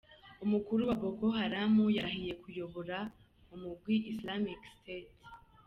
Umukuru 0.45 0.81
wa 0.89 0.95
Boko 1.01 1.25
Haram 1.37 1.73
yarahiye 1.97 2.33
kuyoboka 2.41 2.95
umugwi 3.55 3.95
Islamic 4.11 4.59
State. 4.75 5.13